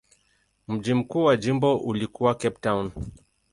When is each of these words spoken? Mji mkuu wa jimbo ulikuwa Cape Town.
Mji 0.67 0.93
mkuu 0.93 1.23
wa 1.23 1.37
jimbo 1.37 1.77
ulikuwa 1.77 2.35
Cape 2.35 2.57
Town. 2.61 2.91